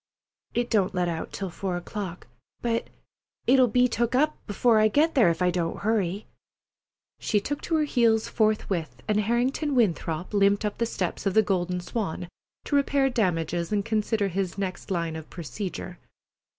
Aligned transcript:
"It 0.55 0.71
don't 0.71 0.95
let 0.95 1.07
out 1.07 1.31
till 1.31 1.51
four 1.51 1.77
o'clock—but 1.77 2.87
it'll 3.45 3.67
be 3.67 3.87
took 3.87 4.15
up 4.15 4.35
'fore 4.51 4.79
I 4.79 4.87
get 4.87 5.13
there 5.13 5.29
if 5.29 5.43
I 5.43 5.51
don't 5.51 5.81
hurry." 5.81 6.25
She 7.19 7.39
took 7.39 7.61
to 7.61 7.75
her 7.75 7.83
heels 7.83 8.27
forthwith, 8.27 9.03
and 9.07 9.19
Harrington 9.19 9.75
Winthrop 9.75 10.33
limped 10.33 10.65
up 10.65 10.79
the 10.79 10.87
steps 10.87 11.27
of 11.27 11.35
the 11.35 11.43
Golden 11.43 11.81
Swan 11.81 12.29
to 12.65 12.75
repair 12.75 13.11
damages 13.11 13.71
and 13.71 13.85
consider 13.85 14.29
his 14.29 14.57
next 14.57 14.89
line 14.89 15.15
of 15.15 15.29
procedure. 15.29 15.99